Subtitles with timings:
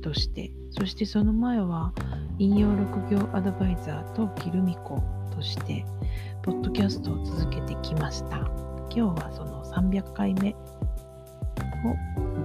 [0.00, 1.92] としてそしてその前は
[2.38, 5.02] 引用6行アドバイザーとキルミコ
[5.34, 5.84] として、
[6.42, 8.38] ポッドキャストを続けてきました。
[8.90, 10.56] 今日はその300回目を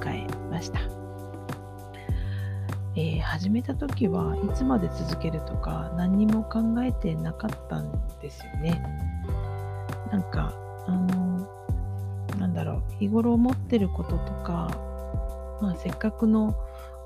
[0.00, 0.80] 迎えました。
[2.96, 7.90] えー、始めた時はいつまで続けるとか何にも考えてなかったん
[8.20, 8.82] ですよね。
[10.12, 10.52] なんか、
[10.86, 11.48] あの、
[12.38, 14.68] なんだろう、日頃思ってることとか、
[15.60, 16.54] まあ、せっかくの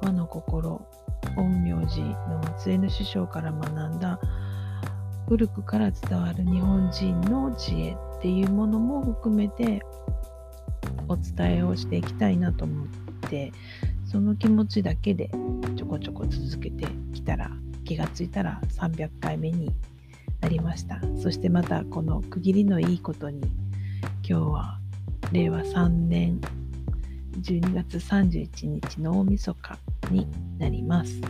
[0.03, 0.87] 和の心
[1.37, 4.19] 陰陽師の末裔の師匠から学んだ
[5.29, 9.81] 古くから伝わる日本人の知恵っていうものも含めて
[11.09, 12.87] お伝えをしていきたいなと思っ
[13.29, 13.53] て
[14.05, 15.31] その気持ちだけで
[15.77, 17.51] ちょこちょこ続けてきたら
[17.85, 19.71] 気がついたら300回目に
[20.41, 21.01] なりました。
[21.17, 23.41] そしてまたこの区切りのいいことに
[24.29, 24.79] 今日は
[25.33, 26.41] 令和3年
[27.41, 29.79] 12月31日の大晦日
[30.11, 30.27] に
[30.59, 31.21] なります。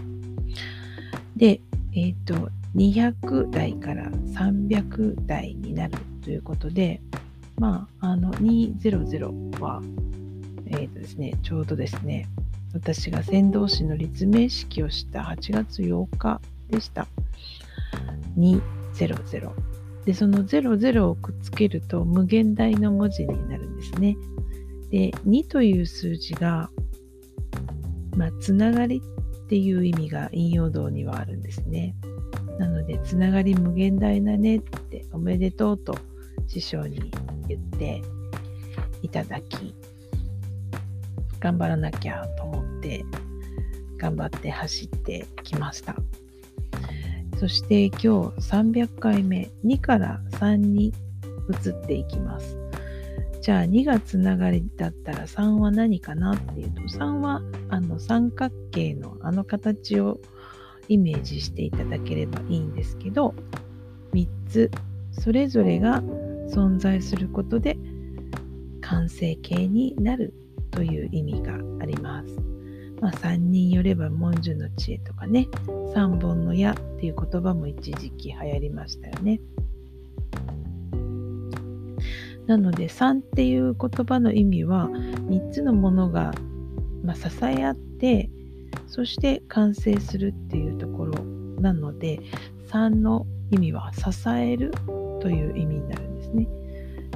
[1.36, 1.60] で、
[1.92, 7.00] えっ、ー、と、200台から300台になるということで、
[7.58, 9.80] まあ、あの、200は、
[10.66, 12.28] えっ、ー、とですね、ちょうどですね、
[12.72, 17.06] 私が先導士の立命式をした8月8日でした。
[18.36, 19.52] 200。
[20.04, 24.16] で、その00をくっつけると無限大の文字になるんですね。
[24.94, 26.70] で、2という数字が、
[28.16, 31.96] まあ、つながりっていう意味が引用道にはあるんですね。
[32.60, 35.98] なので、つながり無限大だねっておめでとうと
[36.46, 37.10] 師匠に
[37.48, 38.02] 言って
[39.02, 39.74] いただき、
[41.40, 43.04] 頑張らなきゃと思って
[43.98, 45.96] 頑張って走ってきました。
[47.40, 48.06] そして今日
[48.38, 50.94] 300回目2から3に
[51.50, 52.63] 移っていきます。
[53.44, 60.18] じゃあ2がつながりだったら3は何かなっていうと3はあの三角形のあの形を
[60.88, 63.34] イメージしていただければいいんですけど
[64.14, 64.70] 3つ
[65.10, 66.00] それぞれが
[66.48, 67.76] 存在することで
[68.80, 70.32] 完成形になる
[70.70, 71.52] という意味が
[71.82, 72.40] あります。
[73.02, 75.48] まあ、3人よれば文殊の知恵とかね
[75.94, 79.38] 3本の矢っていう言葉も一時期流行りましたよね。
[82.46, 86.32] なので3っていう言葉の意味は3つのものが、
[87.02, 88.30] まあ、支え合って
[88.86, 91.24] そして完成するっていうところ
[91.60, 92.20] なので
[92.68, 94.72] 3の意味は支える
[95.20, 96.48] という意味になるんですね。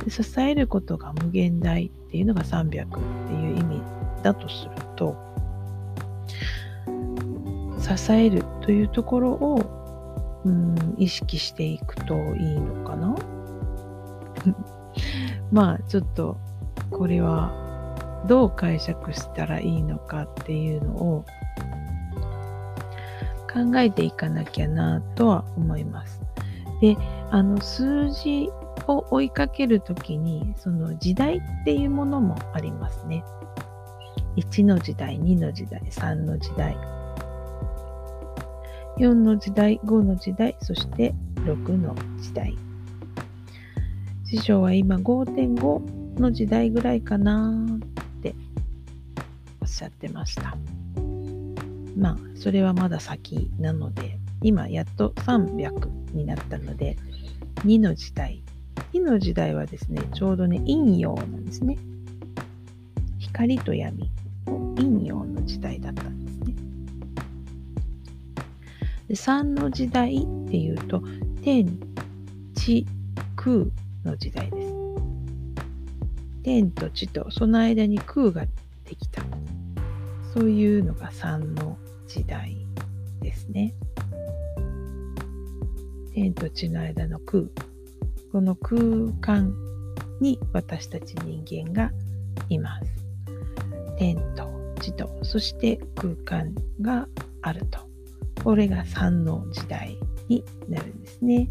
[0.05, 3.83] で支えることが無限大っていうのが300っていう意味
[4.22, 5.17] だとすると
[7.81, 13.15] 支えるというところをうん意識していくといいのかな？
[15.51, 16.39] まあちょっと
[16.91, 17.69] これは
[18.27, 21.25] どう解釈したらいいのかっていうのを
[23.53, 26.21] 考えていかなきゃなとは思います。
[26.81, 26.97] で、
[27.31, 28.51] あの数字
[28.87, 33.25] を追いかけるときにその時代っていうものもありますね。
[34.37, 36.77] 1の時代、2の時代、3の時代、
[38.99, 42.68] 4の時代、5の時代、そして6の時代。
[44.31, 47.50] 師匠は今5.5の時代ぐらいかな
[48.19, 48.34] って
[49.62, 50.55] おっしゃってました。
[51.97, 56.99] まあ、それはまだ先なので、今やっと300になったので、
[57.65, 58.43] 2の時代。
[58.93, 61.78] 2の時代はですね、ちょうどね、陰陽なんですね。
[63.19, 64.11] 光と闇
[64.76, 66.55] 陰陽の時代だったんですね。
[69.08, 71.03] で3の時代っていうと、
[71.41, 71.81] 天、
[72.55, 72.87] 地、
[73.35, 73.69] 空、
[74.05, 74.75] の時代です。
[76.43, 78.47] 天と地とその間に空が
[78.85, 79.23] できた。
[80.35, 82.67] そういうのが3の時代
[83.21, 83.75] ですね。
[86.15, 87.45] 天と地の間の空。
[88.33, 88.81] この空
[89.21, 89.55] 間
[90.21, 91.93] に私たち人間が
[92.49, 92.87] います。
[93.99, 94.49] 天と
[94.81, 97.09] 地と、そして空間が
[97.43, 97.81] あると。
[98.43, 99.99] これが3の時代
[100.29, 101.51] になるんですね。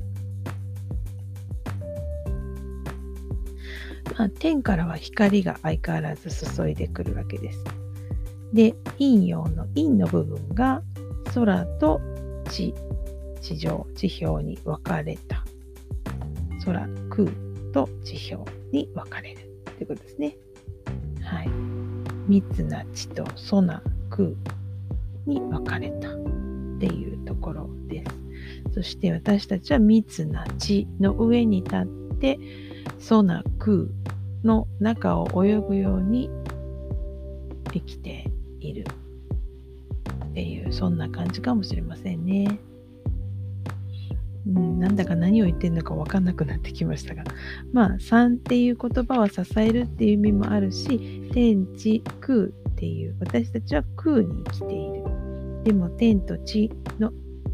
[4.18, 7.64] あ、天からは光が相変わらず注いでくるわけです。
[8.54, 10.82] で、陰陽の陰の部分が
[11.34, 12.00] 空と
[12.50, 12.74] 地、
[13.42, 15.44] 地上、地表に分かれた。
[16.66, 17.32] 空、空
[17.74, 19.42] と地表に分かれる
[19.78, 20.38] ということですね。
[21.22, 21.50] はい。
[22.28, 24.30] 密な地とソナ、空
[25.26, 26.14] に分かれたっ
[26.80, 28.74] ていうところです。
[28.74, 31.86] そして私たちは密な地の上に立っ
[32.20, 32.40] て
[33.00, 33.88] ソナ、空
[34.46, 36.30] の中を泳ぐように
[37.74, 38.32] 生きて
[38.62, 38.86] いる
[40.30, 42.60] っていうそんな感じかもしれませんね。
[44.48, 47.26] うん、なんだか何を言ってるのか分かんなくなってきましたが
[47.74, 55.04] まあ3っていう言葉は支えるっていう意味もあるし天地空っていう私たちは空に生きている
[55.66, 57.12] でも天と地の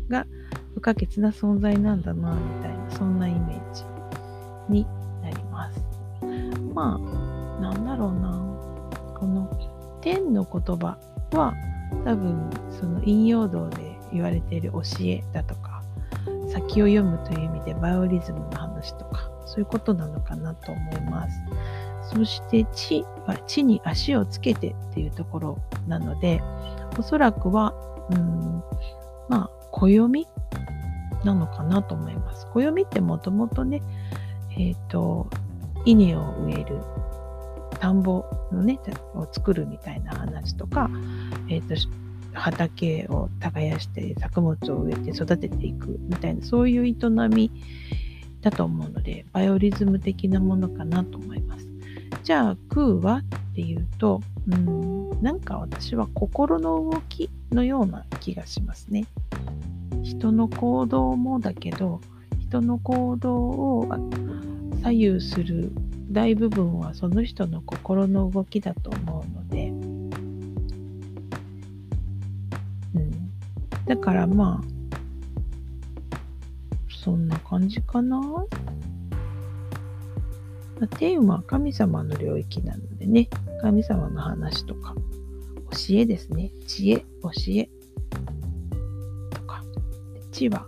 [0.08, 0.28] が
[0.76, 3.84] 不可欠な存在なんだなみたいなそんなイメージ
[4.70, 4.86] に
[6.74, 8.32] まあなんだろうな
[9.18, 9.50] この
[10.02, 10.98] 天の言葉
[11.32, 11.54] は
[12.04, 15.84] 多分その引用道で言われている教えだとか
[16.52, 21.44] 先を読むという意味でバイオリズムの話とかそういうことなのかなと思います。
[22.14, 26.42] そして地は地に足をつけてっていうところなので
[27.00, 27.74] おそらくは
[28.12, 28.64] うん
[29.30, 30.28] まあ暦
[31.24, 32.46] なのかなと思います。
[32.48, 33.82] 暦ってもともとね
[34.52, 35.28] えっ、ー、と
[35.86, 36.82] 稲を植える
[37.80, 38.80] 田んぼのね
[39.14, 40.90] を作るみたいな話とか、
[41.50, 41.76] えーと、
[42.34, 46.96] 畑を耕して作物を植えて育てていくみたいなそういう営
[47.30, 47.52] み
[48.42, 51.68] だと思うのでバイオリズム的なものかなと思います。
[52.24, 59.06] じゃあ空はっていうとうんなんか私は心の動きのような気がしますね。
[60.04, 62.02] 人の行動もだけど
[62.40, 63.88] 人の行動を
[64.84, 65.72] 左右する
[66.12, 69.70] 大部分はその人の心の動きだと思うので、
[72.94, 73.32] うん、
[73.88, 74.74] だからまあ
[77.04, 78.22] そんな感じかな。
[80.98, 83.30] 天は神様の領域なのでね、
[83.62, 84.96] 神様の話とか、
[85.72, 87.70] 教えですね、知恵、教え。
[89.30, 89.64] とか、
[90.32, 90.66] 地は、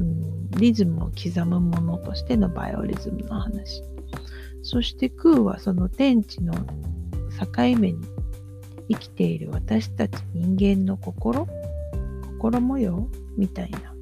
[0.00, 3.82] うん、リズムを刻むものとしてのバイオリズムの話。
[4.62, 7.98] そして空はその天地の境目に
[8.88, 11.46] 生きている私たち人間の心
[12.38, 13.94] 心模様みたいな。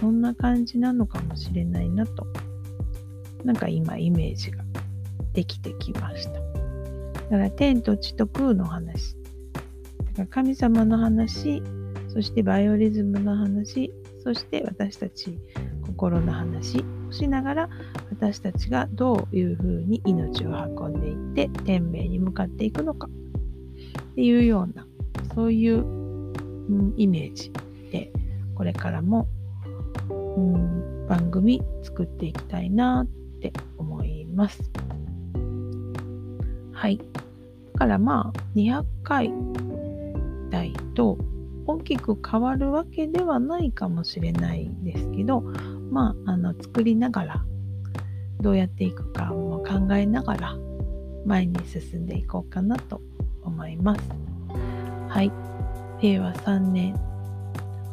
[0.00, 2.26] そんな感じなのかもしれないなと。
[3.44, 4.64] なんか今イメージが
[5.32, 6.32] できてきました。
[6.32, 6.40] だ
[7.30, 9.16] から天と地と空の話。
[9.16, 11.62] だから神様の話
[12.16, 13.92] そしてバイオリズムの話
[14.26, 15.38] そして私たち
[15.86, 17.68] 心の話をしながら
[18.10, 24.84] 私たちがどういうふうに命を運んでいって天命に向かっていくのかっていうような
[25.36, 27.52] そういう、うん、イメージ
[27.92, 28.10] で
[28.56, 29.28] これからも、
[30.08, 34.60] うん、番組作っていきたいなって思います。
[36.72, 36.98] はい。
[37.74, 39.32] だからまあ200回
[40.50, 41.16] 台と
[41.66, 45.42] 大きく変わるわけではないかもしれないですけど
[45.90, 47.44] まあ、あの作りながら
[48.40, 50.56] どうやっていくかも考えながら
[51.24, 53.00] 前に進んでいこうかなと
[53.42, 54.00] 思います。
[55.08, 55.32] はい。
[56.02, 56.94] 令和3年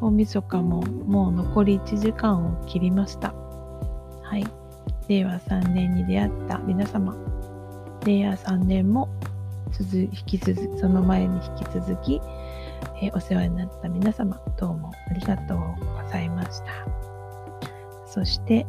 [0.02, 3.34] 大晦日ももう残り1時間を切りました。
[4.24, 4.46] はい。
[5.08, 7.16] 令和3年に出会った皆様、
[8.06, 9.10] 令和3年も
[9.74, 12.22] 続引き続その前に引き続き、
[13.02, 15.60] えー、お世話になった皆様、どうもありがとう
[16.04, 16.66] ございました。
[18.06, 18.68] そして、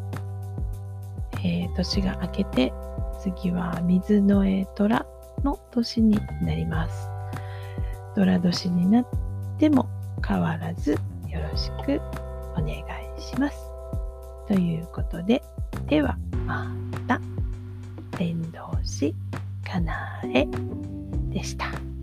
[1.45, 2.73] えー、年が明けて
[3.21, 5.07] 次は水の絵虎
[5.43, 7.09] の年になります。
[8.15, 9.07] 虎年になっ
[9.59, 9.89] ても
[10.27, 10.99] 変わらずよ
[11.51, 12.01] ろしく
[12.57, 13.59] お願いします。
[14.49, 15.43] ということで、
[15.87, 16.73] ではま
[17.07, 17.21] た、
[18.17, 19.15] 伝道師
[19.67, 20.47] かなえ
[21.35, 21.94] でした。